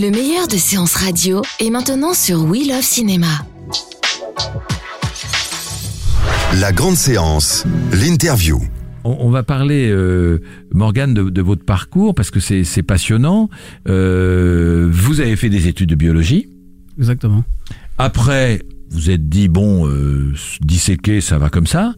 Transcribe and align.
Le 0.00 0.10
meilleur 0.10 0.48
de 0.48 0.56
séances 0.56 0.94
radio 0.94 1.42
est 1.58 1.68
maintenant 1.68 2.14
sur 2.14 2.44
We 2.44 2.66
Love 2.66 2.80
Cinéma. 2.80 3.26
La 6.58 6.72
grande 6.72 6.94
séance, 6.94 7.66
l'interview. 7.92 8.62
On, 9.04 9.18
on 9.20 9.28
va 9.28 9.42
parler, 9.42 9.90
euh, 9.90 10.40
Morgane, 10.72 11.12
de, 11.12 11.28
de 11.28 11.42
votre 11.42 11.66
parcours 11.66 12.14
parce 12.14 12.30
que 12.30 12.40
c'est 12.40 12.64
c'est 12.64 12.82
passionnant. 12.82 13.50
Euh, 13.90 14.88
vous 14.90 15.20
avez 15.20 15.36
fait 15.36 15.50
des 15.50 15.68
études 15.68 15.90
de 15.90 15.96
biologie. 15.96 16.48
Exactement. 16.96 17.44
Après, 17.98 18.62
vous 18.90 19.10
êtes 19.10 19.28
dit 19.28 19.48
bon, 19.48 19.88
euh, 19.88 20.32
disséquer, 20.60 21.20
ça 21.20 21.38
va 21.38 21.48
comme 21.48 21.66
ça. 21.66 21.94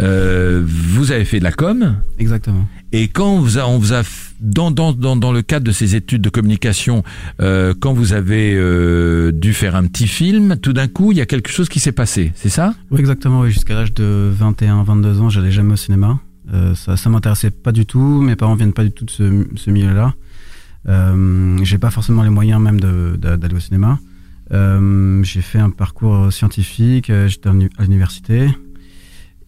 Euh, 0.00 0.62
vous 0.66 1.10
avez 1.12 1.24
fait 1.24 1.38
de 1.38 1.44
la 1.44 1.52
com. 1.52 1.96
Exactement. 2.18 2.66
Et 2.92 3.08
quand 3.08 3.34
on 3.34 3.40
vous 3.40 3.58
a, 3.58 3.66
on 3.66 3.78
vous 3.78 3.92
a 3.92 4.02
f- 4.02 4.32
dans, 4.40 4.70
dans, 4.70 4.92
dans, 4.92 5.16
dans 5.16 5.32
le 5.32 5.42
cadre 5.42 5.66
de 5.66 5.72
ces 5.72 5.96
études 5.96 6.22
de 6.22 6.28
communication, 6.28 7.02
euh, 7.40 7.74
quand 7.78 7.92
vous 7.92 8.12
avez 8.12 8.54
euh, 8.54 9.32
dû 9.32 9.52
faire 9.54 9.74
un 9.74 9.86
petit 9.86 10.06
film, 10.06 10.56
tout 10.62 10.72
d'un 10.72 10.86
coup, 10.86 11.10
il 11.12 11.18
y 11.18 11.20
a 11.20 11.26
quelque 11.26 11.50
chose 11.50 11.68
qui 11.68 11.80
s'est 11.80 11.92
passé, 11.92 12.32
c'est 12.36 12.50
ça? 12.50 12.74
Oui, 12.90 13.00
exactement. 13.00 13.40
Oui. 13.40 13.50
Jusqu'à 13.50 13.74
l'âge 13.74 13.94
de 13.94 14.30
21, 14.38 14.82
22 14.84 15.20
ans, 15.20 15.30
j'allais 15.30 15.50
jamais 15.50 15.72
au 15.72 15.76
cinéma. 15.76 16.20
Ça, 16.74 16.96
ça 16.98 17.08
m'intéressait 17.08 17.50
pas 17.50 17.72
du 17.72 17.86
tout. 17.86 18.20
Mes 18.20 18.36
parents 18.36 18.54
viennent 18.54 18.74
pas 18.74 18.84
du 18.84 18.92
tout 18.92 19.06
de 19.06 19.10
ce, 19.10 19.46
ce 19.56 19.70
milieu-là. 19.70 20.14
Euh, 20.88 21.58
j'ai 21.62 21.78
pas 21.78 21.90
forcément 21.90 22.22
les 22.22 22.28
moyens 22.30 22.60
même 22.60 22.78
d'aller 22.80 23.54
au 23.56 23.60
cinéma. 23.60 23.98
Euh, 24.54 25.22
j'ai 25.24 25.42
fait 25.42 25.58
un 25.58 25.70
parcours 25.70 26.32
scientifique. 26.32 27.10
euh, 27.10 27.26
J'étais 27.28 27.48
à 27.48 27.82
l'université 27.82 28.48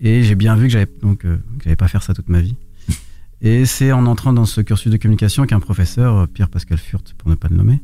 et 0.01 0.23
j'ai 0.23 0.35
bien 0.35 0.57
vu 0.57 0.65
que 0.67 0.73
j'avais 0.73 0.91
donc 1.01 1.25
euh, 1.25 1.39
pas 1.77 1.89
faire 1.89 2.03
ça 2.03 2.13
toute 2.13 2.29
ma 2.29 2.41
vie. 2.41 2.57
Et 3.41 3.65
c'est 3.67 3.93
en 3.93 4.07
entrant 4.07 4.33
dans 4.33 4.47
ce 4.47 4.61
cursus 4.61 4.91
de 4.91 4.97
communication 4.97 5.47
qu'un 5.47 5.61
professeur, 5.61 6.27
Pierre 6.29 6.49
Pascal 6.49 6.79
Furt, 6.79 7.15
pour 7.17 7.31
ne 7.31 7.35
pas 7.35 7.49
le 7.49 7.57
nommer, 7.57 7.81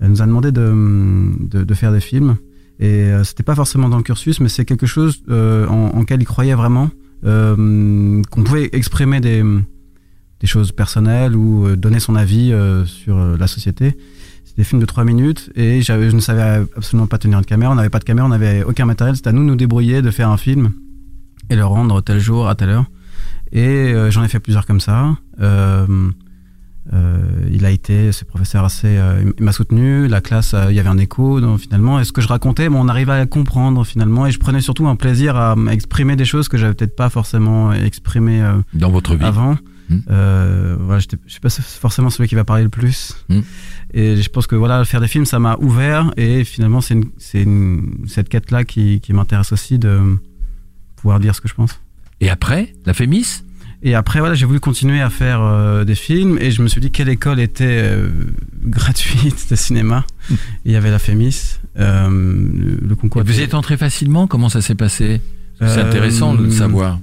nous 0.00 0.20
a 0.22 0.26
demandé 0.26 0.50
de, 0.50 1.30
de, 1.62 1.74
faire 1.74 1.92
des 1.92 2.00
films. 2.00 2.36
Et 2.80 3.12
c'était 3.22 3.42
pas 3.42 3.54
forcément 3.54 3.88
dans 3.90 3.98
le 3.98 4.02
cursus, 4.02 4.40
mais 4.40 4.48
c'est 4.48 4.64
quelque 4.64 4.86
chose 4.86 5.22
en, 5.28 5.90
en 5.94 6.04
il 6.08 6.24
croyait 6.24 6.54
vraiment, 6.54 6.90
euh, 7.24 8.22
qu'on 8.30 8.42
pouvait 8.44 8.70
exprimer 8.72 9.20
des, 9.20 9.42
des 10.40 10.46
choses 10.46 10.72
personnelles 10.72 11.36
ou 11.36 11.76
donner 11.76 12.00
son 12.00 12.16
avis 12.16 12.52
sur 12.86 13.18
la 13.36 13.46
société. 13.46 13.96
Des 14.56 14.64
films 14.64 14.80
de 14.80 14.86
3 14.86 15.04
minutes 15.04 15.50
et 15.56 15.82
je 15.82 15.92
ne 15.92 16.20
savais 16.20 16.64
absolument 16.76 17.08
pas 17.08 17.18
tenir 17.18 17.38
une 17.38 17.44
caméra, 17.44 17.72
on 17.72 17.74
n'avait 17.74 17.90
pas 17.90 17.98
de 17.98 18.04
caméra, 18.04 18.26
on 18.26 18.30
n'avait 18.30 18.62
aucun 18.62 18.84
matériel, 18.84 19.16
c'était 19.16 19.30
à 19.30 19.32
nous 19.32 19.42
de 19.42 19.48
nous 19.48 19.56
débrouiller, 19.56 20.00
de 20.00 20.10
faire 20.12 20.28
un 20.28 20.36
film 20.36 20.72
et 21.50 21.56
le 21.56 21.64
rendre 21.64 22.00
tel 22.00 22.20
jour, 22.20 22.48
à 22.48 22.54
telle 22.54 22.70
heure. 22.70 22.84
Et 23.52 23.92
euh, 23.92 24.10
j'en 24.10 24.24
ai 24.24 24.28
fait 24.28 24.40
plusieurs 24.40 24.66
comme 24.66 24.80
ça. 24.80 25.16
Euh, 25.40 25.86
euh, 26.92 27.22
il 27.50 27.64
a 27.64 27.70
été, 27.70 28.12
ce 28.12 28.24
professeur 28.24 28.64
assez, 28.64 28.98
il 29.38 29.44
m'a 29.44 29.52
soutenu. 29.52 30.08
La 30.08 30.20
classe, 30.20 30.54
il 30.68 30.74
y 30.74 30.80
avait 30.80 30.88
un 30.88 30.98
écho 30.98 31.40
donc, 31.40 31.60
finalement. 31.60 32.00
Et 32.00 32.04
ce 32.04 32.12
que 32.12 32.20
je 32.20 32.28
racontais, 32.28 32.68
bon, 32.68 32.84
on 32.84 32.88
arrivait 32.88 33.12
à 33.12 33.26
comprendre 33.26 33.84
finalement. 33.84 34.26
Et 34.26 34.32
je 34.32 34.38
prenais 34.38 34.60
surtout 34.60 34.86
un 34.88 34.96
plaisir 34.96 35.36
à 35.36 35.54
exprimer 35.70 36.16
des 36.16 36.24
choses 36.24 36.48
que 36.48 36.58
j'avais 36.58 36.74
peut-être 36.74 36.96
pas 36.96 37.08
forcément 37.08 37.72
exprimées 37.72 38.42
dans 38.74 38.90
votre 38.90 39.14
vie 39.14 39.24
avant. 39.24 39.56
Mm. 39.88 39.96
Euh, 40.10 40.76
voilà, 40.80 41.00
je 41.00 41.06
suis 41.26 41.40
pas 41.40 41.50
forcément 41.50 42.10
celui 42.10 42.28
qui 42.28 42.34
va 42.34 42.44
parler 42.44 42.62
le 42.62 42.68
plus. 42.68 43.16
Mm. 43.28 43.40
Et 43.92 44.16
je 44.22 44.28
pense 44.28 44.46
que 44.46 44.56
voilà, 44.56 44.84
faire 44.84 45.00
des 45.00 45.08
films, 45.08 45.26
ça 45.26 45.38
m'a 45.38 45.56
ouvert. 45.60 46.12
Et 46.16 46.44
finalement, 46.44 46.80
c'est 46.80 46.96
cette 48.06 48.28
quête-là 48.28 48.64
qui, 48.64 49.00
qui 49.00 49.12
m'intéresse 49.12 49.52
aussi 49.52 49.78
de 49.78 50.16
pouvoir 50.96 51.20
dire 51.20 51.34
ce 51.34 51.40
que 51.40 51.48
je 51.48 51.54
pense. 51.54 51.80
Et 52.20 52.30
après, 52.30 52.74
la 52.86 52.94
Fémis? 52.94 53.42
Et 53.86 53.94
après, 53.94 54.18
voilà, 54.18 54.34
j'ai 54.34 54.46
voulu 54.46 54.60
continuer 54.60 55.02
à 55.02 55.10
faire 55.10 55.42
euh, 55.42 55.84
des 55.84 55.94
films 55.94 56.38
et 56.40 56.50
je 56.50 56.62
me 56.62 56.68
suis 56.68 56.80
dit 56.80 56.90
quelle 56.90 57.10
école 57.10 57.38
était 57.38 57.82
euh, 57.84 58.08
gratuite 58.64 59.50
de 59.50 59.56
cinéma. 59.56 60.06
Mm. 60.30 60.34
Il 60.64 60.72
y 60.72 60.76
avait 60.76 60.90
la 60.90 60.98
Fémis, 60.98 61.58
euh, 61.78 62.08
le, 62.82 62.96
concours. 62.96 63.20
Et 63.20 63.24
Vous 63.24 63.38
y 63.38 63.42
êtes 63.42 63.52
entré 63.52 63.76
facilement? 63.76 64.26
Comment 64.26 64.48
ça 64.48 64.62
s'est 64.62 64.74
passé? 64.74 65.20
C'est 65.60 65.80
intéressant 65.80 66.34
de 66.34 66.44
le 66.44 66.50
savoir. 66.50 66.98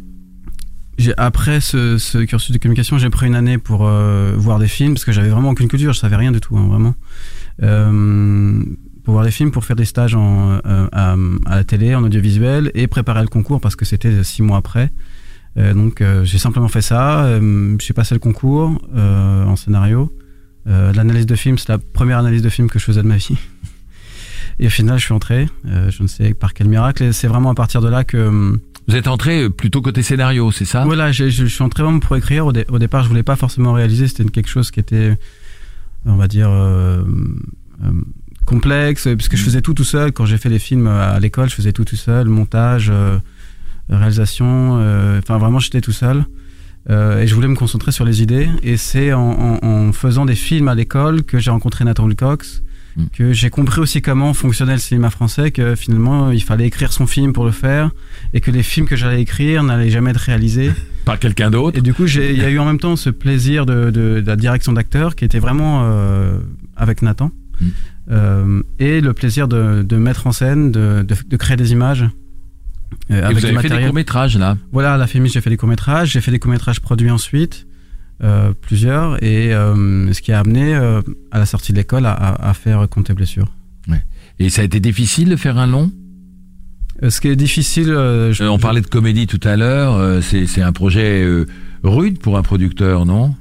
Après 1.17 1.61
ce, 1.61 1.97
ce 1.97 2.17
cursus 2.19 2.51
de 2.51 2.57
communication, 2.57 2.97
j'ai 2.97 3.09
pris 3.09 3.27
une 3.27 3.35
année 3.35 3.57
pour 3.57 3.87
euh, 3.87 4.33
voir 4.35 4.59
des 4.59 4.67
films 4.67 4.93
parce 4.93 5.05
que 5.05 5.11
j'avais 5.11 5.29
vraiment 5.29 5.49
aucune 5.49 5.67
culture, 5.67 5.93
je 5.93 5.99
savais 5.99 6.15
rien 6.15 6.31
du 6.31 6.39
tout, 6.39 6.57
hein, 6.57 6.67
vraiment. 6.67 6.95
Euh, 7.63 8.63
pour 9.03 9.13
voir 9.13 9.25
des 9.25 9.31
films, 9.31 9.51
pour 9.51 9.65
faire 9.65 9.75
des 9.75 9.85
stages 9.85 10.15
en, 10.15 10.59
euh, 10.65 10.87
à, 10.91 11.15
à 11.45 11.55
la 11.55 11.63
télé, 11.63 11.95
en 11.95 12.03
audiovisuel 12.03 12.71
et 12.75 12.87
préparer 12.87 13.21
le 13.21 13.27
concours 13.27 13.59
parce 13.59 13.75
que 13.75 13.85
c'était 13.85 14.23
six 14.23 14.41
mois 14.41 14.57
après. 14.57 14.91
Euh, 15.57 15.73
donc 15.73 16.01
euh, 16.01 16.23
j'ai 16.23 16.37
simplement 16.37 16.67
fait 16.67 16.81
ça. 16.81 17.25
Euh, 17.25 17.75
j'ai 17.79 17.93
passé 17.93 18.15
le 18.15 18.19
concours 18.19 18.71
en 18.95 19.55
scénario. 19.55 20.11
L'analyse 20.65 21.25
de 21.25 21.35
film, 21.35 21.57
c'est 21.57 21.69
la 21.69 21.79
première 21.79 22.19
analyse 22.19 22.43
de 22.43 22.49
film 22.49 22.69
que 22.69 22.77
je 22.77 22.85
faisais 22.85 23.01
de 23.01 23.07
ma 23.07 23.17
vie. 23.17 23.35
Et 24.59 24.67
au 24.67 24.69
final, 24.69 24.99
je 24.99 25.05
suis 25.05 25.13
entré. 25.13 25.49
Je 25.65 26.03
ne 26.03 26.07
sais 26.07 26.35
par 26.35 26.53
quel 26.53 26.67
miracle. 26.67 27.03
Et 27.03 27.13
c'est 27.13 27.27
vraiment 27.27 27.49
à 27.49 27.55
partir 27.55 27.81
de 27.81 27.87
là 27.87 28.03
que 28.03 28.59
Vous 28.87 28.95
êtes 28.95 29.07
entré 29.07 29.49
plutôt 29.49 29.81
côté 29.81 30.01
scénario, 30.03 30.51
c'est 30.51 30.65
ça? 30.65 30.83
Voilà, 30.83 31.11
je, 31.11 31.29
je 31.29 31.45
suis 31.45 31.63
entré 31.63 31.83
vraiment 31.83 31.99
pour 31.99 32.15
écrire. 32.15 32.45
Au, 32.47 32.51
dé- 32.51 32.65
au 32.69 32.79
départ, 32.79 33.03
je 33.03 33.09
voulais 33.09 33.23
pas 33.23 33.35
forcément 33.35 33.73
réaliser. 33.73 34.07
C'était 34.07 34.25
quelque 34.25 34.49
chose 34.49 34.71
qui 34.71 34.79
était, 34.79 35.17
on 36.05 36.15
va 36.15 36.27
dire, 36.27 36.49
euh, 36.49 37.03
euh, 37.83 37.91
complexe, 38.45 39.07
puisque 39.17 39.35
je 39.37 39.43
faisais 39.43 39.61
tout 39.61 39.73
tout 39.73 39.83
seul. 39.83 40.11
Quand 40.11 40.25
j'ai 40.25 40.37
fait 40.37 40.49
les 40.49 40.59
films 40.59 40.87
à 40.87 41.19
l'école, 41.19 41.49
je 41.49 41.55
faisais 41.55 41.71
tout 41.71 41.85
tout 41.85 41.95
seul, 41.95 42.27
montage, 42.27 42.89
euh, 42.91 43.17
réalisation. 43.89 44.79
euh, 44.81 45.19
Enfin, 45.19 45.37
vraiment, 45.37 45.59
j'étais 45.59 45.81
tout 45.81 45.91
seul. 45.91 46.25
Euh, 46.89 47.21
et 47.21 47.27
je 47.27 47.35
voulais 47.35 47.47
me 47.47 47.55
concentrer 47.55 47.91
sur 47.91 48.05
les 48.05 48.21
idées. 48.23 48.49
Et 48.63 48.75
c'est 48.77 49.13
en, 49.13 49.21
en- 49.21 49.65
en 49.65 49.91
faisant 49.93 50.25
des 50.25 50.35
films 50.35 50.67
à 50.67 50.75
l'école 50.75 51.23
que 51.23 51.37
j'ai 51.39 51.51
rencontré 51.51 51.85
Nathan 51.85 52.05
Wilcox, 52.05 52.63
Mm. 52.97 53.03
que 53.13 53.31
j'ai 53.33 53.49
compris 53.49 53.79
aussi 53.79 54.01
comment 54.01 54.33
fonctionnait 54.33 54.73
le 54.73 54.79
cinéma 54.79 55.09
français, 55.09 55.51
que 55.51 55.75
finalement 55.75 56.31
il 56.31 56.43
fallait 56.43 56.67
écrire 56.67 56.91
son 56.91 57.07
film 57.07 57.31
pour 57.33 57.45
le 57.45 57.51
faire, 57.51 57.89
et 58.33 58.41
que 58.41 58.51
les 58.51 58.63
films 58.63 58.85
que 58.87 58.95
j'allais 58.97 59.21
écrire 59.21 59.63
n'allaient 59.63 59.89
jamais 59.89 60.11
être 60.11 60.17
réalisés. 60.17 60.71
Par 61.05 61.17
quelqu'un 61.17 61.49
d'autre 61.49 61.77
Et 61.77 61.81
du 61.81 61.93
coup, 61.93 62.05
il 62.05 62.37
y 62.37 62.43
a 62.43 62.49
eu 62.49 62.59
en 62.59 62.65
même 62.65 62.79
temps 62.79 62.95
ce 62.95 63.09
plaisir 63.09 63.65
de, 63.65 63.85
de- 63.91 64.21
de 64.21 64.23
la 64.27 64.35
direction 64.35 64.71
d'acteur 64.73 65.15
qui 65.15 65.25
était 65.25 65.39
vraiment 65.39 65.81
euh, 65.85 66.37
avec 66.75 67.01
Nathan, 67.01 67.31
Mm. 67.59 67.65
Euh, 68.11 68.63
et 68.79 68.99
le 69.01 69.13
plaisir 69.13 69.47
de, 69.47 69.83
de 69.83 69.95
mettre 69.95 70.25
en 70.25 70.31
scène, 70.31 70.71
de, 70.71 71.05
créer 71.37 71.55
des 71.55 71.71
images. 71.71 72.01
euh, 73.11 73.15
Et 73.19 73.23
avec 73.23 73.37
vous 73.37 73.45
avez 73.45 73.57
fait 73.59 73.69
des 73.69 73.83
courts-métrages 73.85 74.35
là 74.37 74.57
Voilà, 74.71 74.95
à 74.95 74.97
la 74.97 75.05
Fémis, 75.05 75.29
j'ai 75.29 75.41
fait 75.41 75.51
des 75.51 75.57
courts-métrages, 75.57 76.09
j'ai 76.11 76.21
fait 76.21 76.31
des 76.31 76.39
courts-métrages 76.39 76.79
produits 76.81 77.11
ensuite, 77.11 77.67
euh, 78.23 78.53
plusieurs, 78.61 79.21
et 79.23 79.53
euh, 79.53 80.11
ce 80.13 80.21
qui 80.21 80.31
a 80.31 80.39
amené 80.39 80.75
euh, 80.75 81.01
à 81.31 81.39
la 81.39 81.45
sortie 81.45 81.71
de 81.71 81.77
l'école 81.77 82.05
à, 82.05 82.11
à- 82.13 82.53
faire 82.53 82.87
Compte 82.89 83.09
et 83.09 83.13
blessures. 83.13 83.51
Et 84.39 84.49
ça 84.49 84.61
a 84.61 84.65
été 84.65 84.79
difficile 84.79 85.29
de 85.29 85.35
faire 85.35 85.57
un 85.59 85.67
long? 85.67 85.91
Ce 87.07 87.19
qui 87.21 87.27
est 87.27 87.35
difficile, 87.35 87.85
je- 87.87 88.43
On 88.47 88.57
je- 88.57 88.61
parlait 88.61 88.81
de 88.81 88.87
comédie 88.87 89.27
tout 89.27 89.39
à 89.43 89.55
l'heure, 89.55 90.21
c'est 90.23 90.45
c'est 90.47 90.61
un 90.61 90.71
projet 90.71 91.25
rude 91.83 92.19
pour 92.19 92.37
un 92.37 92.41
producteur, 92.43 93.05
non? 93.05 93.35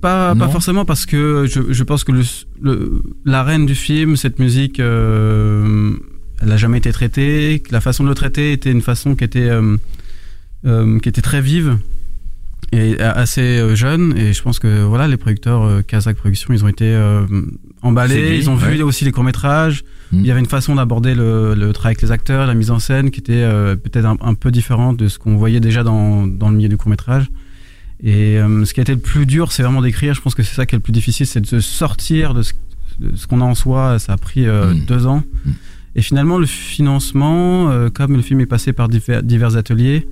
Pas, 0.00 0.34
pas 0.34 0.48
forcément 0.52 0.84
parce 0.84 1.06
que 1.06 1.46
je, 1.48 1.72
je 1.72 1.82
pense 1.82 2.04
que 2.04 2.12
le, 2.12 2.22
le- 2.62 3.02
la 3.24 3.42
reine 3.42 3.64
du 3.64 3.74
film, 3.74 4.16
cette 4.16 4.38
musique, 4.38 4.78
euh, 4.80 5.92
elle 6.42 6.48
n'a 6.48 6.56
jamais 6.56 6.78
été 6.78 6.92
traitée. 6.92 7.62
que 7.64 7.72
La 7.72 7.80
façon 7.80 8.04
de 8.04 8.08
le 8.10 8.14
traiter 8.14 8.52
était 8.52 8.70
une 8.70 8.82
façon 8.82 9.14
qui 9.14 9.24
était, 9.24 9.48
euh, 9.48 9.76
euh, 10.66 10.98
qui 10.98 11.08
était 11.08 11.22
très 11.22 11.40
vive 11.40 11.78
et 12.74 13.00
assez 13.00 13.40
euh, 13.40 13.74
jeune. 13.74 14.16
Et 14.16 14.32
je 14.32 14.42
pense 14.42 14.58
que 14.58 14.82
voilà, 14.84 15.08
les 15.08 15.16
producteurs 15.16 15.62
euh, 15.62 15.82
Kazakh 15.82 16.16
Productions, 16.16 16.52
ils 16.52 16.64
ont 16.64 16.68
été 16.68 16.86
euh, 16.86 17.24
emballés. 17.82 18.36
Ils 18.38 18.50
ont 18.50 18.56
vu 18.56 18.82
aussi 18.82 19.04
les 19.04 19.12
courts 19.12 19.24
métrages. 19.24 19.84
Mm. 20.12 20.18
Il 20.20 20.26
y 20.26 20.30
avait 20.30 20.40
une 20.40 20.46
façon 20.46 20.74
d'aborder 20.74 21.14
le, 21.14 21.54
le 21.54 21.72
travail 21.72 21.92
avec 21.92 22.02
les 22.02 22.10
acteurs, 22.10 22.46
la 22.46 22.54
mise 22.54 22.70
en 22.70 22.78
scène, 22.78 23.10
qui 23.10 23.20
était 23.20 23.46
peut-être 23.76 24.06
un, 24.06 24.16
un 24.20 24.34
peu 24.34 24.50
différente 24.50 24.96
de 24.96 25.08
ce 25.08 25.18
qu'on 25.18 25.36
voyait 25.36 25.60
déjà 25.60 25.82
dans, 25.82 26.26
dans 26.26 26.48
le 26.50 26.56
milieu 26.56 26.68
du 26.68 26.76
court 26.76 26.90
métrage. 26.90 27.30
Et 28.02 28.38
euh, 28.38 28.64
ce 28.64 28.74
qui 28.74 28.80
a 28.80 28.82
été 28.82 28.92
le 28.92 29.00
plus 29.00 29.24
dur, 29.26 29.52
c'est 29.52 29.62
vraiment 29.62 29.80
d'écrire. 29.80 30.14
Je 30.14 30.20
pense 30.20 30.34
que 30.34 30.42
c'est 30.42 30.54
ça 30.54 30.66
qui 30.66 30.74
est 30.74 30.78
le 30.78 30.82
plus 30.82 30.92
difficile, 30.92 31.26
c'est 31.26 31.40
de 31.40 31.46
se 31.46 31.60
sortir 31.60 32.34
de 32.34 32.42
ce, 32.42 32.52
qu'on 33.26 33.40
a 33.40 33.44
en 33.44 33.54
soi. 33.54 33.98
Ça 33.98 34.12
a 34.12 34.16
pris 34.16 34.46
euh, 34.46 34.74
Mm. 34.74 34.84
deux 34.86 35.06
ans. 35.06 35.22
Mm. 35.44 35.50
Et 35.96 36.02
finalement, 36.02 36.38
le 36.38 36.46
financement, 36.46 37.70
euh, 37.70 37.88
comme 37.88 38.16
le 38.16 38.22
film 38.22 38.40
est 38.40 38.46
passé 38.46 38.72
par 38.72 38.88
divers, 38.88 39.22
divers 39.22 39.56
ateliers, 39.56 40.06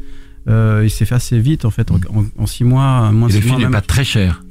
il 0.49 0.91
s'est 0.91 1.05
fait 1.05 1.15
assez 1.15 1.39
vite 1.39 1.65
en 1.65 1.71
fait, 1.71 1.91
en, 1.91 1.97
en- 2.15 2.25
en 2.43 2.47
six 2.47 2.65
mois, 2.65 3.11
moins 3.13 3.29
de 3.29 3.33
Et 3.33 3.37
le 3.37 3.43
six 3.43 3.49
mois 3.49 3.57
film 3.59 3.71
n'est 3.71 3.75
pas 3.77 3.81
très 3.81 4.05
cher. 4.05 4.43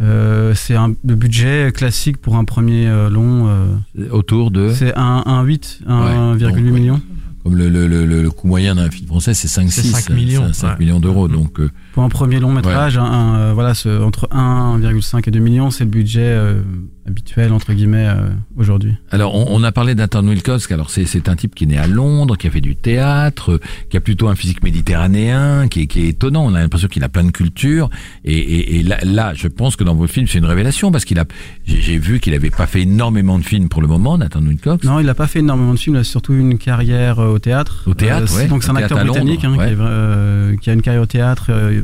Euh, 0.00 0.54
c'est 0.54 0.76
un 0.76 0.94
le 1.04 1.14
budget 1.14 1.72
classique 1.74 2.16
pour 2.18 2.36
un 2.36 2.44
premier 2.44 2.86
euh, 2.86 3.10
long. 3.10 3.48
euh, 3.48 4.08
Autour 4.10 4.50
de. 4.50 4.72
c'est 4.72 4.96
un, 4.96 5.22
un 5.26 5.42
8, 5.42 5.80
Ouais, 5.86 5.92
1,8 5.92 6.38
donc, 6.38 6.54
ouais. 6.54 6.60
million. 6.62 7.00
Comme 7.42 7.56
le, 7.56 7.68
le, 7.70 7.86
le, 7.86 8.04
le 8.04 8.30
coût 8.30 8.46
moyen 8.48 8.74
d'un 8.74 8.90
film 8.90 9.06
français, 9.08 9.32
c'est 9.34 9.48
5, 9.48 9.70
C'est 9.70 9.80
6, 9.80 9.88
5 9.92 10.10
millions, 10.14 10.52
5 10.52 10.68
ouais. 10.72 10.76
millions 10.78 11.00
d'euros. 11.00 11.26
Donc, 11.26 11.58
euh, 11.58 11.70
Pour 11.94 12.02
un 12.02 12.08
premier 12.10 12.38
long 12.38 12.52
métrage, 12.52 12.98
un- 12.98 13.02
un, 13.04 13.36
euh, 13.38 13.52
voilà, 13.54 13.72
ce- 13.74 14.02
entre 14.02 14.28
1,5 14.30 15.26
et 15.26 15.30
2 15.30 15.40
millions, 15.40 15.70
c'est 15.70 15.84
le 15.84 15.90
budget 15.90 16.20
euh, 16.22 16.60
habituel 17.06 17.52
entre 17.52 17.72
guillemets 17.72 18.06
euh, 18.08 18.28
aujourd'hui. 18.56 18.94
alors, 19.10 19.34
on, 19.34 19.46
on 19.48 19.64
a 19.64 19.72
parlé 19.72 19.94
d'Anton 19.94 20.26
Wilkowski. 20.28 20.72
Alors, 20.74 20.90
c'est, 20.90 21.06
c'est 21.06 21.28
un 21.28 21.36
type 21.36 21.54
qui 21.54 21.64
est 21.64 21.66
né 21.66 21.78
à 21.78 21.86
Londres, 21.86 22.36
qui 22.36 22.46
a 22.46 22.50
fait 22.50 22.60
du 22.60 22.76
théâtre, 22.76 23.52
euh, 23.52 23.60
qui 23.88 23.96
a 23.96 24.00
plutôt 24.00 24.28
un 24.28 24.34
physique 24.34 24.62
méditerranéen, 24.62 25.66
qui 25.68 25.82
est, 25.82 25.86
qui 25.86 26.00
est 26.02 26.08
étonnant. 26.08 26.44
On 26.44 26.54
a 26.54 26.60
l'impression 26.60 26.88
qu'il 26.88 27.02
a 27.04 27.08
plein 27.08 27.24
de 27.24 27.30
culture. 27.30 27.88
Et, 28.24 28.36
et, 28.36 28.76
et 28.78 28.82
là, 28.82 28.98
là, 29.04 29.32
je 29.34 29.48
pense 29.48 29.76
que 29.76 29.84
dans 29.84 29.94
vos 29.94 30.06
films, 30.06 30.26
c'est 30.26 30.38
une 30.38 30.44
révélation 30.44 30.90
parce 30.92 31.04
qu'il 31.04 31.18
a. 31.18 31.24
J'ai, 31.64 31.98
vu 31.98 32.20
qu'il 32.20 32.34
avait 32.34 32.50
pas 32.50 32.66
fait 32.66 32.82
énormément 32.82 33.38
de 33.38 33.44
films 33.44 33.68
pour 33.68 33.82
le 33.82 33.88
moment, 33.88 34.18
Nathan 34.18 34.40
Wilcox. 34.42 34.84
Non, 34.84 35.00
il 35.00 35.06
n'a 35.06 35.14
pas 35.14 35.26
fait 35.26 35.38
énormément 35.40 35.74
de 35.74 35.78
films, 35.78 35.96
il 35.96 36.00
a 36.00 36.04
surtout 36.04 36.34
une 36.34 36.58
carrière 36.58 37.18
euh, 37.18 37.28
au 37.32 37.38
théâtre. 37.38 37.84
Au 37.86 37.94
théâtre, 37.94 38.34
ouais, 38.36 38.46
Donc 38.48 38.62
c'est 38.62 38.70
un 38.70 38.76
acteur 38.76 38.98
Londres, 38.98 39.12
britannique 39.12 39.44
hein, 39.44 39.56
ouais. 39.56 39.66
qui, 39.68 39.72
est, 39.72 39.76
euh, 39.80 40.56
qui 40.56 40.70
a 40.70 40.72
une 40.74 40.82
carrière 40.82 41.02
au 41.02 41.06
théâtre. 41.06 41.46
euh, 41.50 41.80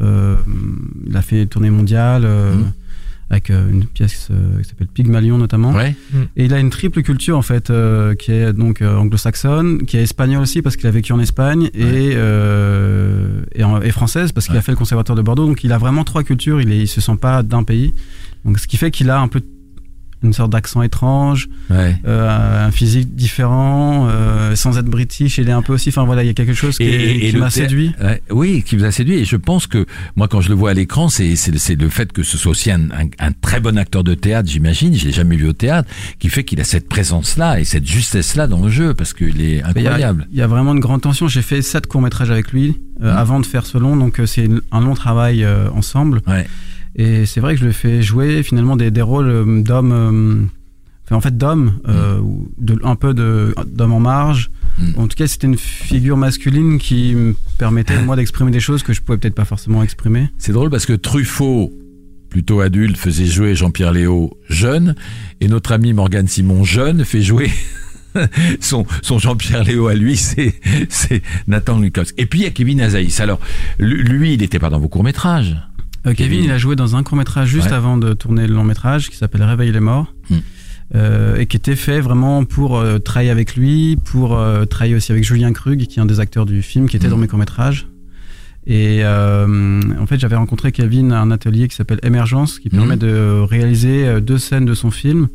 euh, 0.00 0.36
il 1.08 1.16
a 1.16 1.22
fait 1.22 1.46
tournée 1.46 1.70
mondiale 1.70 2.22
euh, 2.24 2.54
Mhm. 2.54 2.72
Avec 3.30 3.50
euh, 3.50 3.70
une 3.70 3.84
pièce 3.86 4.28
euh, 4.30 4.60
qui 4.62 4.68
s'appelle 4.68 4.86
Pygmalion 4.86 5.36
notamment. 5.38 5.72
Ouais. 5.72 5.96
Et 6.36 6.44
il 6.44 6.54
a 6.54 6.60
une 6.60 6.70
triple 6.70 7.02
culture 7.02 7.36
en 7.36 7.42
fait, 7.42 7.70
euh, 7.70 8.14
qui 8.14 8.30
est 8.32 8.52
donc 8.52 8.82
anglo-saxonne, 8.82 9.84
qui 9.84 9.96
est 9.96 10.02
espagnole 10.02 10.42
aussi 10.42 10.62
parce 10.62 10.76
qu'il 10.76 10.86
a 10.86 10.90
vécu 10.92 11.12
en 11.12 11.18
Espagne 11.20 11.70
et, 11.74 12.12
euh, 12.14 13.42
et, 13.54 13.64
en- 13.64 13.80
et 13.82 13.90
française 13.90 14.32
parce 14.32 14.46
qu'il 14.46 14.54
Ouais. 14.54 14.58
a 14.60 14.62
fait 14.62 14.72
le 14.72 14.76
conservatoire 14.78 15.16
de 15.16 15.22
Bordeaux. 15.22 15.46
Donc 15.46 15.64
il 15.64 15.72
a 15.72 15.78
vraiment 15.78 16.04
trois 16.04 16.22
cultures. 16.22 16.60
Il, 16.60 16.70
est, 16.72 16.78
il 16.78 16.86
se 16.88 17.00
sent 17.00 17.16
pas 17.20 17.42
d'un 17.42 17.62
pays. 17.64 17.92
Donc 18.44 18.58
ce 18.58 18.66
qui 18.68 18.76
fait 18.76 18.90
qu'il 18.90 19.10
a 19.10 19.20
un 19.20 19.28
peu 19.28 19.40
une 20.22 20.32
sorte 20.32 20.50
d'accent 20.50 20.82
étrange, 20.82 21.48
Ouais. 21.70 21.96
euh, 22.06 22.66
un 22.66 22.70
physique 22.70 23.14
différent, 23.14 24.08
euh, 24.08 24.56
sans 24.56 24.78
être 24.78 24.86
british. 24.86 25.38
Il 25.38 25.48
est 25.48 25.52
un 25.52 25.62
peu 25.62 25.74
aussi. 25.74 25.90
Enfin 25.90 26.04
voilà, 26.04 26.22
il 26.24 26.26
y 26.26 26.30
a 26.30 26.34
quelque 26.34 26.54
chose 26.54 26.78
qui, 26.78 26.84
Et- 26.84 27.28
et- 27.28 27.32
m'a 27.32 27.50
séduit. 27.50 27.92
Oui, 28.30 28.62
qui 28.64 28.76
vous 28.76 28.84
a 28.84 28.90
séduit. 28.92 29.16
Et 29.18 29.24
je 29.24 29.36
pense 29.36 29.66
que 29.66 29.86
moi, 30.16 30.26
quand 30.28 30.40
je 30.40 30.48
le 30.48 30.54
vois 30.54 30.70
à 30.70 30.74
l'écran, 30.74 31.08
c'est 31.08 31.36
c'est 31.36 31.74
le- 31.80 31.88
fait 31.88 32.12
que 32.12 32.22
ce 32.22 32.38
soit 32.38 32.50
aussi 32.50 32.70
un, 32.70 32.90
un- 32.90 33.08
un 33.18 33.32
très 33.32 33.60
bon 33.60 33.76
acteur 33.78 34.02
de 34.04 34.14
théâtre, 34.14 34.48
j'imagine. 34.48 34.94
Je 34.94 35.04
l'ai 35.06 35.12
jamais 35.12 35.36
vu 35.36 35.46
au 35.48 35.52
théâtre, 35.52 35.88
qui 36.18 36.28
fait 36.28 36.44
qu'il 36.44 36.60
a 36.60 36.64
cette 36.64 36.88
présence-là 36.88 37.60
et 37.60 37.64
cette 37.64 37.86
justesse-là 37.86 38.46
dans 38.46 38.62
le 38.62 38.70
jeu, 38.70 38.94
parce 38.94 39.12
qu'il 39.12 39.40
est 39.42 39.62
incroyable. 39.62 40.26
il 40.32 40.38
y 40.38 40.42
a 40.42 40.46
vraiment 40.46 40.72
une 40.72 40.80
grande 40.80 41.02
tension. 41.02 41.28
J'ai 41.28 41.42
fait 41.42 41.62
sept 41.62 41.86
courts 41.86 42.02
métrages 42.02 42.30
avec 42.30 42.52
lui 42.52 42.80
euh, 43.02 43.12
Mhm. 43.12 43.18
avant 43.18 43.40
de 43.40 43.46
faire 43.46 43.66
ce 43.66 43.76
long, 43.78 43.96
donc 43.96 44.20
c'est 44.26 44.48
un 44.72 44.80
long 44.80 44.94
travail 44.94 45.46
ensemble. 45.74 46.22
Ouais. 46.26 46.46
Et 46.96 47.26
c'est 47.26 47.40
vrai 47.40 47.54
que 47.54 47.60
je 47.60 47.66
le 47.66 47.72
fais 47.72 48.02
jouer 48.02 48.42
finalement 48.42 48.74
des, 48.74 48.90
des 48.90 49.02
rôles 49.02 49.28
euh, 49.28 49.62
d'hommes, 49.62 49.92
euh, 49.92 50.44
enfin, 51.04 51.16
en 51.16 51.20
fait 51.20 51.36
d'hommes, 51.36 51.78
euh, 51.86 52.18
ou 52.18 52.50
de, 52.56 52.78
un 52.82 52.96
peu 52.96 53.12
d'hommes 53.12 53.92
en 53.92 54.00
marge. 54.00 54.50
Mhm. 54.78 54.94
En 54.96 55.06
tout 55.06 55.16
cas, 55.16 55.26
c'était 55.26 55.46
une 55.46 55.58
figure 55.58 56.16
masculine 56.16 56.78
qui 56.78 57.14
me 57.14 57.36
permettait 57.58 58.02
moi 58.02 58.16
d'exprimer 58.16 58.50
des 58.50 58.60
choses 58.60 58.82
que 58.82 58.94
je 58.94 59.02
pouvais 59.02 59.18
peut-être 59.18 59.34
pas 59.34 59.44
forcément 59.44 59.82
exprimer. 59.82 60.28
C'est 60.38 60.52
drôle 60.52 60.70
parce 60.70 60.86
que 60.86 60.94
Truffaut, 60.94 61.70
plutôt 62.30 62.60
adulte, 62.60 62.96
faisait 62.96 63.26
jouer 63.26 63.54
Jean-Pierre 63.54 63.92
Léo 63.92 64.34
jeune, 64.48 64.94
et 65.42 65.48
notre 65.48 65.72
ami 65.72 65.92
Morgane 65.92 66.28
Simon 66.28 66.64
jeune 66.64 67.04
fait 67.04 67.22
jouer. 67.22 67.50
Son, 68.60 68.86
son 69.02 69.18
Jean-Pierre 69.18 69.62
Léo 69.62 69.88
à 69.88 69.94
lui, 69.94 70.16
c'est 70.16 70.54
Nathan 71.48 71.78
Lucas. 71.78 72.06
Et 72.16 72.24
puis 72.24 72.38
il 72.38 72.42
y 72.44 72.46
a 72.46 72.50
Kevin 72.50 72.80
Azaïs. 72.80 73.20
Alors 73.20 73.38
lui, 73.78 74.32
il 74.32 74.40
n'était 74.40 74.58
pas 74.58 74.70
dans 74.70 74.78
vos 74.78 74.88
courts 74.88 75.04
métrages. 75.04 75.54
Euh, 76.06 76.14
Kevin, 76.14 76.44
il 76.44 76.50
a 76.50 76.58
joué 76.58 76.76
dans 76.76 76.94
un 76.96 77.02
court 77.02 77.16
métrage 77.18 77.48
juste 77.48 77.68
Ouais. 77.68 77.72
avant 77.74 77.96
de 77.96 78.12
tourner 78.14 78.46
le 78.46 78.54
long 78.54 78.64
métrage 78.64 79.10
qui 79.10 79.16
s'appelle 79.16 79.42
Réveille 79.42 79.72
les 79.72 79.80
morts. 79.80 80.12
Hmm. 80.30 80.36
Euh, 80.94 81.36
et 81.36 81.46
qui 81.46 81.56
était 81.56 81.74
fait 81.74 82.00
vraiment 82.00 82.44
pour 82.44 82.76
euh, 82.78 82.98
travailler 83.00 83.30
avec 83.30 83.56
lui, 83.56 83.96
pour 84.04 84.38
travailler 84.70 84.94
aussi 84.94 85.10
avec 85.10 85.24
Julien 85.24 85.52
Krug, 85.52 85.84
qui 85.86 85.98
est 85.98 86.02
un 86.02 86.06
des 86.06 86.20
acteurs 86.20 86.46
du 86.46 86.62
film, 86.62 86.88
qui 86.88 86.96
était 86.96 87.08
Hmm. 87.08 87.10
dans 87.10 87.16
mes 87.16 87.26
courts-métrages. 87.26 87.88
Et 88.68 89.00
euh, 89.02 89.80
en 90.00 90.06
fait, 90.06 90.18
j'avais 90.20 90.36
rencontré 90.36 90.70
Kevin 90.72 91.12
à 91.12 91.20
un 91.20 91.30
atelier 91.30 91.66
qui 91.68 91.74
s'appelle 91.76 92.00
Émergence, 92.02 92.58
qui 92.58 92.68
permet 92.68 92.94
Mhm. 92.96 93.00
de 93.00 93.40
réaliser 93.48 94.20
deux 94.20 94.38
scènes 94.38 94.64
de 94.64 94.74
son 94.74 94.90
film. 94.90 95.28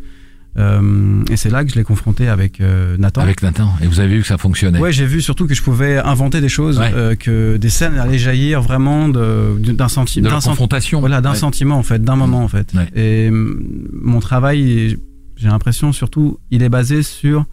Euh, 0.58 1.24
et 1.32 1.38
c'est 1.38 1.50
là 1.50 1.64
que 1.64 1.72
je 1.72 1.76
l'ai 1.76 1.84
confronté 1.84 2.28
avec 2.28 2.60
euh, 2.60 2.98
Nathan. 2.98 3.22
Avec 3.22 3.42
Nathan. 3.42 3.74
Et 3.82 3.88
vous 3.88 4.00
avez 4.02 4.16
vu 4.16 4.22
que 4.22 4.28
ça 4.28 4.38
fonctionnait. 4.38 4.80
Ouais, 4.80 4.92
j'ai 4.92 5.06
vu 5.06 5.22
surtout 5.22 5.48
que 5.48 5.54
je 5.54 5.62
pouvais 5.62 5.98
inventer 5.98 6.42
des 6.42 6.50
choses, 6.50 6.78
Ouais. 6.80 6.92
euh, 6.94 7.16
que 7.16 7.56
des 7.58 7.70
scènes 7.70 7.98
allaient 7.98 8.18
jaillir 8.18 8.62
vraiment 8.62 9.08
d'un 9.08 9.88
sentiment, 9.88 10.30
d'un 10.30 10.40
confrontation. 10.42 11.00
Voilà, 11.00 11.22
d'un 11.22 11.32
Ouais. 11.32 11.36
sentiment 11.38 11.78
en 11.78 11.84
fait, 11.84 12.04
d'un 12.04 12.18
moment 12.18 12.44
en 12.44 12.48
fait. 12.50 12.74
Ouais. 12.74 12.90
Et 12.96 13.30
hum, 13.30 13.64
mon 13.94 14.20
travail, 14.20 14.98
j'ai 15.38 15.48
l'impression 15.48 15.94
surtout, 15.94 16.38
il 16.52 16.64
est 16.64 16.70
basé 16.70 17.02
sur 17.02 17.46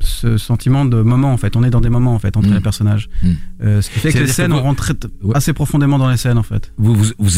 ce 0.00 0.36
sentiment 0.38 0.84
de 0.84 1.02
moment 1.02 1.32
en 1.32 1.36
fait. 1.36 1.54
On 1.56 1.62
est 1.62 1.70
dans 1.70 1.80
des 1.80 1.90
moments 1.90 2.14
en 2.14 2.18
fait 2.18 2.36
entre 2.36 2.48
Mm. 2.48 2.54
les 2.54 2.60
personnages. 2.60 3.08
Mm. 3.22 3.28
Euh, 3.62 3.82
ce 3.82 3.90
qui 3.90 3.98
fait 4.00 4.12
que 4.12 4.18
les 4.18 4.26
scènes, 4.26 4.48
que 4.48 4.54
on 4.54 4.56
vous- 4.56 4.62
rentre 4.62 4.92
Ouais. 5.22 5.36
assez 5.36 5.52
profondément 5.52 5.98
dans 5.98 6.08
les 6.10 6.16
scènes 6.16 6.38
en 6.38 6.42
fait. 6.42 6.72
Vous, 6.78 6.94
vous, 6.94 7.12
vous- 7.18 7.30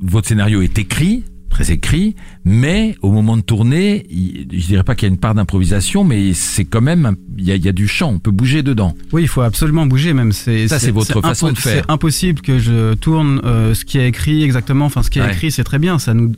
votre 0.00 0.28
scénario 0.28 0.62
est 0.62 0.78
écrit, 0.78 1.24
très 1.52 1.70
écrit, 1.70 2.16
mais 2.44 2.96
au 3.02 3.12
moment 3.12 3.36
de 3.36 3.42
tourner, 3.42 4.06
je 4.10 4.66
dirais 4.66 4.82
pas 4.84 4.94
qu'il 4.94 5.06
y 5.08 5.10
a 5.10 5.12
une 5.12 5.18
part 5.20 5.34
d'improvisation, 5.34 6.02
mais 6.02 6.32
c'est 6.34 6.64
quand 6.64 6.80
même, 6.80 7.14
il 7.38 7.44
y 7.44 7.52
a, 7.52 7.56
il 7.56 7.64
y 7.64 7.68
a 7.68 7.72
du 7.72 7.86
chant, 7.86 8.10
on 8.14 8.18
peut 8.18 8.30
bouger 8.30 8.62
dedans. 8.62 8.94
Oui, 9.12 9.22
il 9.22 9.28
faut 9.28 9.42
absolument 9.42 9.86
bouger 9.86 10.12
même. 10.14 10.32
C'est 10.32 10.66
Ça, 10.68 10.78
c'est 10.78 10.90
votre 10.90 11.20
façon 11.20 11.52
de 11.52 11.58
faire. 11.58 11.84
C'est 11.86 11.90
impossible 11.92 12.40
que 12.40 12.58
je 12.58 12.94
tourne 12.94 13.40
euh, 13.44 13.74
ce 13.74 13.84
qui 13.84 13.98
est 13.98 14.08
écrit 14.08 14.42
exactement. 14.42 14.86
Enfin, 14.86 15.02
ce 15.02 15.10
qui 15.10 15.18
est 15.18 15.22
Ouais. 15.22 15.30
écrit, 15.32 15.50
c'est 15.52 15.64
très 15.64 15.78
bien. 15.78 15.98
Ça 15.98 16.14
nous, 16.14 16.32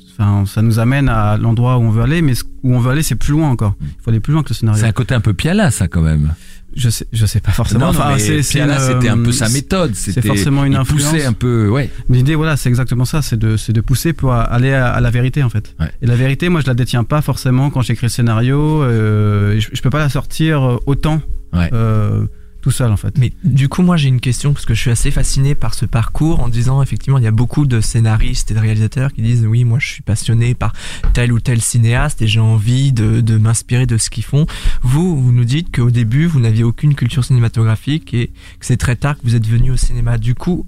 ça 0.46 0.62
nous 0.62 0.78
amène 0.78 1.08
à 1.08 1.36
l'endroit 1.38 1.78
où 1.78 1.82
on 1.82 1.90
veut 1.90 2.02
aller, 2.02 2.20
mais 2.20 2.34
où 2.62 2.74
on 2.74 2.78
veut 2.80 2.90
aller, 2.90 3.02
c'est 3.02 3.14
plus 3.14 3.32
loin 3.32 3.48
encore. 3.50 3.74
Il 3.80 3.86
faut 4.02 4.10
aller 4.10 4.20
plus 4.20 4.32
loin 4.32 4.42
que 4.42 4.50
le 4.50 4.54
scénario. 4.54 4.80
C'est 4.80 4.88
un 4.88 4.92
côté 4.92 5.14
un 5.14 5.20
peu 5.20 5.32
piala, 5.32 5.70
ça, 5.70 5.88
quand 5.88 6.02
même. 6.02 6.34
Je 6.76 6.90
sais, 6.90 7.06
je 7.12 7.24
sais 7.26 7.40
pas 7.40 7.52
forcément. 7.52 7.86
Non, 7.86 7.92
non, 7.92 7.98
Enfin, 8.00 8.18
c'est- 8.18 8.42
c'est 8.42 8.60
c'était 8.60 9.08
un 9.08 9.18
peu 9.18 9.28
euh, 9.28 9.32
sa 9.32 9.48
méthode. 9.48 9.94
C'était 9.94 10.22
forcément 10.22 10.64
une 10.64 10.74
influence. 10.76 11.14
un 11.24 11.32
peu, 11.32 11.68
ouais. 11.68 11.88
L'idée, 12.08 12.34
voilà, 12.34 12.56
c'est 12.56 12.68
exactement 12.68 13.04
ça, 13.04 13.22
c'est 13.22 13.36
de, 13.38 13.56
c'est 13.56 13.72
de 13.72 13.80
pousser 13.80 14.12
pour 14.12 14.32
aller 14.32 14.72
à, 14.72 14.88
à 14.92 15.00
la 15.00 15.10
vérité, 15.10 15.42
en 15.42 15.50
fait. 15.50 15.74
Ouais. 15.80 15.90
Et 16.02 16.06
la 16.06 16.16
vérité, 16.16 16.48
moi, 16.48 16.60
je 16.60 16.66
la 16.66 16.74
détiens 16.74 17.04
pas 17.04 17.20
forcément 17.22 17.70
quand 17.70 17.82
j'écris 17.82 18.06
le 18.06 18.10
scénario. 18.10 18.82
euh, 18.82 19.58
je, 19.60 19.68
je 19.72 19.82
peux 19.82 19.90
pas 19.90 19.98
la 20.00 20.08
sortir 20.08 20.78
autant 20.86 21.20
Ouais. 21.52 21.70
euh, 21.72 22.26
tout 22.64 22.70
seul, 22.70 22.90
en 22.90 22.96
fait. 22.96 23.18
Mais 23.18 23.30
du 23.44 23.68
coup, 23.68 23.82
moi 23.82 23.98
j'ai 23.98 24.08
une 24.08 24.20
question 24.20 24.54
parce 24.54 24.64
que 24.64 24.72
je 24.72 24.80
suis 24.80 24.90
assez 24.90 25.10
fasciné 25.10 25.54
par 25.54 25.74
ce 25.74 25.84
parcours 25.84 26.40
en 26.40 26.48
disant 26.48 26.80
effectivement 26.80 27.18
il 27.18 27.24
y 27.24 27.26
a 27.26 27.30
beaucoup 27.30 27.66
de 27.66 27.82
scénaristes 27.82 28.50
et 28.50 28.54
de 28.54 28.58
réalisateurs 28.58 29.12
qui 29.12 29.20
disent 29.20 29.44
oui 29.46 29.64
moi 29.64 29.78
je 29.78 29.86
suis 29.86 30.02
passionné 30.02 30.54
par 30.54 30.72
tel 31.12 31.30
ou 31.30 31.40
tel 31.40 31.60
cinéaste 31.60 32.22
et 32.22 32.26
j'ai 32.26 32.40
envie 32.40 32.92
de, 32.94 33.20
de 33.20 33.36
m'inspirer 33.36 33.84
de 33.84 33.98
ce 33.98 34.08
qu'ils 34.08 34.24
font. 34.24 34.46
Vous, 34.82 35.14
vous 35.22 35.30
nous 35.30 35.44
dites 35.44 35.76
qu'au 35.76 35.90
début 35.90 36.24
vous 36.24 36.40
n'aviez 36.40 36.64
aucune 36.64 36.94
culture 36.94 37.22
cinématographique 37.22 38.14
et 38.14 38.28
que 38.58 38.64
c'est 38.64 38.78
très 38.78 38.96
tard 38.96 39.18
que 39.18 39.22
vous 39.24 39.34
êtes 39.36 39.46
venu 39.46 39.70
au 39.70 39.76
cinéma. 39.76 40.16
Du 40.16 40.34
coup, 40.34 40.66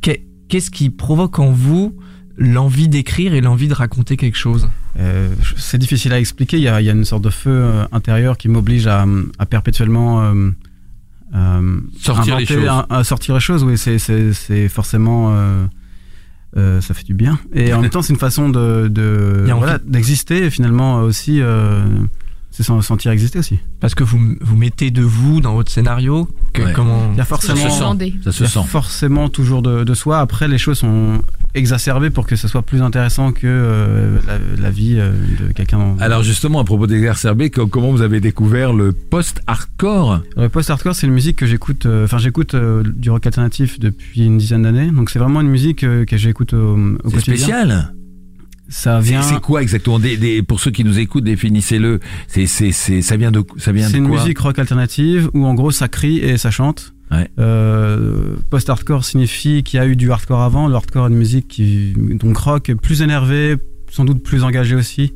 qu'est- 0.00 0.24
qu'est-ce 0.48 0.70
qui 0.70 0.88
provoque 0.88 1.38
en 1.38 1.50
vous 1.50 1.94
l'envie 2.38 2.88
d'écrire 2.88 3.34
et 3.34 3.42
l'envie 3.42 3.68
de 3.68 3.74
raconter 3.74 4.16
quelque 4.16 4.38
chose? 4.38 4.68
Euh, 4.98 5.28
c'est 5.58 5.78
difficile 5.78 6.12
à 6.14 6.18
expliquer. 6.20 6.56
Il 6.56 6.62
y 6.62 6.68
a, 6.68 6.80
il 6.80 6.84
y 6.86 6.88
a 6.88 6.92
une 6.92 7.04
sorte 7.04 7.22
de 7.24 7.30
feu 7.30 7.50
euh, 7.50 7.84
intérieur 7.92 8.38
qui 8.38 8.48
m'oblige 8.48 8.86
à, 8.86 9.04
à 9.38 9.44
perpétuellement 9.46 10.22
euh, 10.22 10.50
euh, 11.34 11.80
Sortir 12.00 12.36
les 12.38 12.46
choses. 12.46 12.70
Sortir 13.02 13.34
les 13.34 13.40
choses. 13.40 13.64
Oui, 13.64 13.78
c'est, 13.78 14.68
forcément. 14.68 15.34
euh, 15.34 15.66
euh, 16.56 16.80
ça 16.80 16.94
fait 16.94 17.02
du 17.04 17.14
bien. 17.14 17.38
Et 17.52 17.72
en 17.74 17.80
même 17.80 17.90
temps, 17.90 18.02
c'est 18.02 18.12
une 18.12 18.18
façon 18.18 18.48
de, 18.48 19.44
voilà, 19.56 19.78
d'exister 19.78 20.50
finalement 20.50 20.96
aussi. 20.98 21.40
C'est 22.56 22.62
s'en 22.62 22.80
sentir 22.82 23.10
exister 23.10 23.40
aussi. 23.40 23.58
Parce 23.80 23.94
que 23.96 24.04
vous, 24.04 24.36
vous 24.40 24.56
mettez 24.56 24.90
de 24.92 25.02
vous 25.02 25.40
dans 25.40 25.54
votre 25.54 25.70
scénario 25.72 26.28
que, 26.52 26.62
Ouais. 26.62 26.72
comment 26.72 27.10
Il 27.12 27.18
y 27.18 27.20
a 27.20 27.24
Ça 27.24 27.36
se 27.38 27.46
sent. 27.48 27.56
Ça 28.22 28.32
se 28.32 28.38
il 28.38 28.42
y 28.42 28.46
a 28.46 28.48
sent. 28.48 28.60
forcément 28.68 29.28
toujours 29.28 29.60
de, 29.60 29.82
de 29.82 29.94
soi. 29.94 30.20
Après, 30.20 30.46
les 30.46 30.56
choses 30.58 30.78
sont 30.78 31.20
exacerbées 31.54 32.10
pour 32.10 32.26
que 32.26 32.36
ce 32.36 32.46
soit 32.48 32.62
plus 32.62 32.80
intéressant 32.82 33.32
que 33.32 33.40
euh, 33.46 34.18
la, 34.26 34.38
la 34.62 34.70
vie 34.70 34.96
euh, 34.98 35.12
de 35.40 35.52
quelqu'un. 35.52 35.96
Alors 35.98 36.22
justement, 36.22 36.60
à 36.60 36.64
propos 36.64 36.86
d'exacerber, 36.86 37.50
co- 37.50 37.66
comment 37.66 37.90
vous 37.90 38.02
avez 38.02 38.20
découvert 38.20 38.72
le 38.72 38.92
post-hardcore? 38.92 40.20
Le 40.36 40.48
post-hardcore, 40.48 40.94
c'est 40.94 41.06
une 41.06 41.12
musique 41.12 41.36
que 41.36 41.46
j'écoute. 41.46 41.86
euh, 41.86 42.04
Enfin, 42.04 42.18
j'écoute 42.18 42.54
euh, 42.54 42.82
du 42.84 43.10
rock 43.10 43.26
alternatif 43.26 43.78
depuis 43.80 44.24
une 44.26 44.38
dizaine 44.38 44.62
d'années. 44.62 44.90
Donc, 44.90 45.10
c'est 45.10 45.18
vraiment 45.18 45.40
une 45.40 45.48
musique 45.50 45.84
euh, 45.84 46.04
que 46.04 46.16
j'écoute 46.16 46.52
au, 46.54 46.76
au 46.76 46.96
C'est 47.06 47.14
quotidien. 47.16 47.36
spécial. 47.36 47.94
Ça 48.76 49.00
C'est 49.00 49.10
vient. 49.10 49.22
c'est 49.22 49.40
quoi 49.40 49.62
exactement 49.62 50.00
Des- 50.00 50.16
des- 50.16 50.42
Pour 50.42 50.58
ceux 50.58 50.72
qui 50.72 50.82
nous 50.82 50.98
écoutent, 50.98 51.22
définissez-le. 51.22 52.00
C'est 52.26 52.46
c'est 52.46 52.72
c'est 52.72 53.02
ça 53.02 53.16
vient 53.16 53.30
de 53.30 53.44
ça 53.56 53.70
vient 53.70 53.86
C'est 53.86 53.94
de 53.94 53.98
une 53.98 54.08
quoi 54.08 54.18
musique 54.20 54.38
rock 54.40 54.58
alternative 54.58 55.30
où, 55.32 55.46
en 55.46 55.54
gros, 55.54 55.70
ça 55.70 55.86
crie 55.86 56.18
et 56.18 56.36
ça 56.38 56.50
chante. 56.50 56.92
Ouais. 57.12 57.28
Euh, 57.38 58.34
post-hardcore 58.50 59.04
signifie 59.04 59.62
qu'il 59.62 59.76
y 59.78 59.80
a 59.80 59.86
eu 59.86 59.94
du 59.94 60.10
hardcore 60.10 60.42
avant. 60.42 60.66
Le 60.66 60.74
hardcore 60.74 61.06
est 61.06 61.10
une 61.10 61.16
musique 61.16 61.46
qui, 61.46 61.92
donc 61.96 62.36
rock, 62.36 62.72
plus 62.82 63.00
énervé, 63.02 63.56
sans 63.92 64.04
doute 64.04 64.24
plus 64.24 64.42
engagé 64.42 64.74
aussi, 64.74 65.12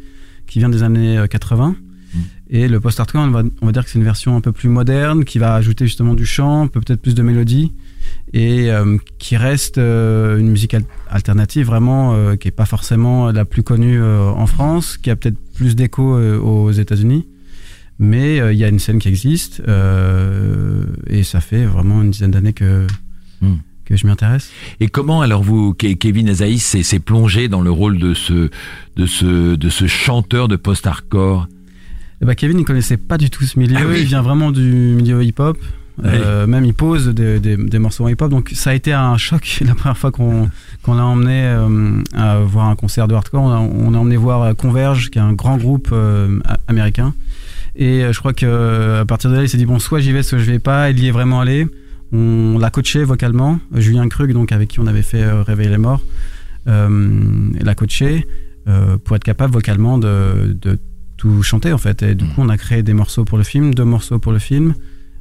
qui 0.47 0.61
vient 0.61 0.69
des 0.69 0.85
années 0.85 1.19
euh, 1.19 1.27
80. 1.27 1.75
Mm. 2.15 2.19
Et 2.51 2.69
le 2.69 2.79
post-hardcore, 2.79 3.23
on 3.23 3.31
va, 3.31 3.43
on 3.61 3.67
va 3.67 3.73
dire 3.73 3.85
que 3.85 3.91
c'est 3.91 3.99
une 3.99 4.05
version 4.05 4.37
un 4.37 4.41
peu 4.41 4.53
plus 4.53 4.69
moderne, 4.69 5.25
qui 5.25 5.41
va 5.41 5.55
ajouter 5.57 5.85
justement 5.87 6.15
du 6.15 6.27
chant, 6.27 6.69
peut-être 6.69 7.03
plus 7.03 7.17
de 7.17 7.23
mélodie, 7.23 7.73
et 8.33 8.71
euh, 8.71 8.97
qui 9.19 9.37
reste 9.37 9.79
euh, 9.79 10.39
une 10.39 10.49
musique 10.51 10.75
al- 10.75 10.85
alternative 11.09 11.67
vraiment, 11.67 12.15
euh, 12.15 12.37
qui 12.37 12.49
est 12.49 12.53
pas 12.53 12.67
forcément 12.67 13.31
la 13.33 13.45
plus 13.45 13.63
connue 13.63 14.03
en 14.03 14.47
France, 14.47 14.97
qui 14.99 15.11
a 15.11 15.17
peut-être 15.17 15.39
plus 15.55 15.77
d'écho 15.77 16.03
aux 16.19 16.71
États-Unis. 16.73 17.27
Mais 17.99 18.37
il 18.53 18.59
y 18.59 18.63
a 18.65 18.69
une 18.69 18.79
scène 18.79 18.99
qui 19.01 19.09
existe, 19.09 19.61
et 21.09 21.23
ça 21.25 21.41
fait 21.41 21.65
vraiment 21.65 22.03
une 22.03 22.11
dizaine 22.11 22.31
d'années 22.31 22.53
que, 22.53 22.87
Hmm. 23.41 23.57
que 23.85 23.97
je 23.97 24.05
m'y 24.07 24.13
intéresse. 24.13 24.51
Et 24.81 24.89
comment 24.89 25.21
alors 25.23 25.43
vous, 25.43 25.73
Ke- 25.73 25.97
Kevin 25.97 26.29
Azaïs, 26.29 26.65
s'est 26.65 26.83
s'est 26.83 26.99
plongé 26.99 27.49
dans 27.49 27.61
le 27.61 27.71
rôle 27.71 27.99
de 27.99 28.15
ce, 28.15 28.51
de 28.97 29.07
ce, 29.07 29.55
de 29.57 29.69
ce 29.69 29.87
chanteur 29.87 30.47
de 30.49 30.57
post-hardcore? 30.57 31.49
Eh 32.21 32.25
ben, 32.25 32.35
Kevin, 32.35 32.59
il 32.59 32.65
connaissait 32.65 32.97
pas 32.97 33.17
du 33.17 33.31
tout 33.31 33.45
ce 33.45 33.59
milieu. 33.59 33.77
Ah 33.79 33.85
oui. 33.89 33.99
Il 34.01 34.07
vient 34.07 34.23
vraiment 34.23 34.51
du 34.51 34.63
milieu 34.63 35.23
hip-hop. 35.25 35.57
Euh, 36.05 36.47
même 36.47 36.65
il 36.65 36.75
pose 36.75 37.09
des, 37.09 37.41
des, 37.41 37.57
des 37.57 37.79
morceaux 37.79 38.05
en 38.05 38.09
hip-hop. 38.09 38.31
Donc 38.31 38.51
ça 38.55 38.71
a 38.71 38.75
été 38.75 38.93
un 38.93 39.17
choc 39.17 39.61
la 39.67 39.75
première 39.75 39.99
fois 39.99 40.11
qu'on 40.13 40.49
qu'on 40.83 40.95
l'a 40.95 41.05
emmené 41.05 41.43
euh, 41.45 42.03
à 42.15 42.39
voir 42.39 42.67
un 42.69 42.77
concert 42.77 43.09
de 43.09 43.15
hardcore. 43.15 43.43
On 43.43 43.51
a, 43.51 43.59
on 43.59 43.95
a 43.95 43.99
emmené 43.99 44.17
voir 44.17 44.43
euh, 44.43 44.55
Converge, 44.55 45.11
qui 45.11 45.19
est 45.19 45.23
un 45.23 45.33
grand 45.33 45.57
groupe 45.57 45.89
euh, 45.93 46.39
a- 46.45 46.59
américain. 46.69 47.15
Et 47.77 48.03
je 48.13 48.19
crois 48.19 48.33
que 48.33 49.01
à 49.01 49.05
partir 49.05 49.31
de 49.31 49.37
là, 49.37 49.43
il 49.43 49.49
s'est 49.49 49.57
dit 49.57 49.67
bon, 49.67 49.79
soit 49.79 50.01
j'y 50.01 50.13
vais, 50.13 50.23
soit 50.23 50.39
je 50.39 50.45
vais 50.51 50.59
pas. 50.59 50.91
Il 50.91 50.99
y 51.01 51.09
est 51.09 51.13
vraiment 51.13 51.41
allé. 51.41 51.67
On 52.13 52.59
l'a 52.59 52.71
coaché 52.71 53.05
vocalement. 53.05 53.61
Julien 53.75 54.09
Krug, 54.09 54.33
donc 54.33 54.51
avec 54.53 54.69
qui 54.71 54.81
on 54.81 54.87
avait 54.87 55.03
fait 55.03 55.29
Réveiller 55.43 55.71
les 55.71 55.79
morts, 55.79 56.01
l'a 56.67 57.75
coaché 57.75 58.27
pour 59.05 59.17
être 59.17 59.25
capable 59.25 59.53
vocalement 59.55 59.99
de, 59.99 60.57
de 60.61 60.79
tout 61.17 61.43
chanter 61.43 61.73
en 61.73 61.79
fait. 61.79 62.03
Et 62.03 62.15
du 62.15 62.25
Mm. 62.25 62.29
coup, 62.29 62.43
on 62.43 62.49
a 62.49 62.57
créé 62.59 62.83
des 62.83 62.95
morceaux 62.95 63.25
pour 63.25 63.39
le 63.39 63.45
film, 63.45 63.75
deux 63.75 63.85
morceaux 63.85 64.19
pour 64.19 64.33
le 64.33 64.39
film. 64.39 64.75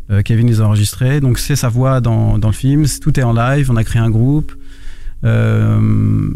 Euh, 0.09 0.21
Kevin 0.21 0.47
les 0.47 0.61
a 0.61 0.65
enregistrés, 0.65 1.19
donc 1.19 1.37
c'est 1.37 1.55
sa 1.57 1.67
voix 1.69 1.99
dans, 2.01 2.37
dans 2.37 2.47
le 2.47 2.53
film. 2.53 2.85
Tout 3.01 3.19
est 3.19 3.23
en 3.23 3.33
live. 3.33 3.69
On 3.71 3.75
a 3.75 3.83
créé 3.83 4.01
un 4.01 4.09
groupe. 4.09 4.53
Euh, 5.23 6.29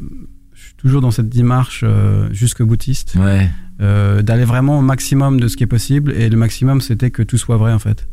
je 0.53 0.61
suis 0.61 0.73
toujours 0.75 1.01
dans 1.01 1.11
cette 1.11 1.29
démarche 1.29 1.81
euh, 1.83 2.27
jusque 2.31 2.61
boutiste, 2.63 3.15
Ouais. 3.19 3.49
euh, 3.81 4.21
d'aller 4.21 4.45
vraiment 4.45 4.79
au 4.79 4.81
maximum 4.81 5.39
de 5.39 5.47
ce 5.47 5.55
qui 5.57 5.63
est 5.63 5.67
possible. 5.67 6.11
Et 6.13 6.29
le 6.29 6.37
maximum, 6.37 6.81
c'était 6.81 7.11
que 7.11 7.23
tout 7.23 7.37
soit 7.37 7.57
vrai 7.57 7.73
en 7.73 7.79
fait. 7.79 8.07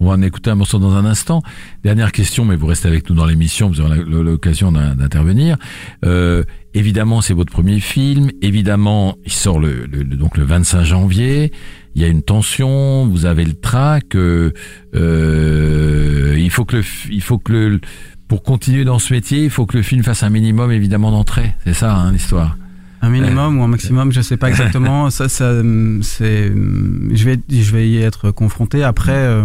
On 0.00 0.06
va 0.08 0.12
en 0.14 0.22
écouter 0.22 0.50
un 0.50 0.54
morceau 0.54 0.78
dans 0.78 0.94
un 0.96 1.04
instant. 1.04 1.42
Dernière 1.84 2.10
question, 2.12 2.44
mais 2.46 2.56
vous 2.56 2.66
restez 2.66 2.88
avec 2.88 3.08
nous 3.10 3.14
dans 3.14 3.26
l'émission, 3.26 3.68
vous 3.68 3.80
aurez 3.82 4.02
l'occasion 4.02 4.72
d'in- 4.72 4.94
d'intervenir. 4.96 5.58
Euh, 6.06 6.42
évidemment, 6.72 7.20
c'est 7.20 7.34
votre 7.34 7.52
premier 7.52 7.80
film. 7.80 8.30
Évidemment, 8.40 9.16
il 9.26 9.32
sort 9.32 9.60
le, 9.60 9.84
le- 9.86 10.02
le- 10.02 10.16
donc 10.16 10.38
le 10.38 10.44
25 10.44 10.84
janvier. 10.84 11.52
Il 11.94 12.00
y 12.02 12.04
a 12.04 12.08
une 12.08 12.22
tension, 12.22 13.06
vous 13.08 13.26
avez 13.26 13.44
le 13.44 13.52
trac. 13.52 14.14
euh, 14.14 14.52
euh, 14.94 16.36
il 16.38 16.50
faut 16.50 16.64
que 16.64 16.76
le, 16.76 16.82
il 17.10 17.22
faut 17.22 17.38
que 17.38 17.52
le, 17.52 17.80
pour 18.28 18.42
continuer 18.42 18.84
dans 18.84 18.98
ce 18.98 19.12
métier, 19.12 19.44
il 19.44 19.50
faut 19.50 19.66
que 19.66 19.76
le 19.76 19.82
film 19.82 20.02
fasse 20.02 20.22
un 20.22 20.30
minimum 20.30 20.70
évidemment 20.72 21.10
d'entrée. 21.10 21.54
C'est 21.64 21.74
ça 21.74 21.94
hein, 21.94 22.12
l'histoire. 22.12 22.56
Un 23.02 23.08
minimum 23.10 23.58
ou 23.58 23.62
un 23.64 23.68
maximum, 23.68 24.12
je 24.12 24.20
sais 24.20 24.36
pas 24.36 24.48
exactement. 24.50 25.10
ça, 25.16 25.28
ça, 25.28 25.50
hum, 25.50 26.02
c'est, 26.02 26.50
hum, 26.50 27.10
je 27.12 27.24
vais, 27.24 27.38
je 27.50 27.70
vais 27.72 27.88
y 27.88 27.98
être 27.98 28.30
confronté. 28.30 28.82
Après, 28.82 29.12
euh, 29.12 29.44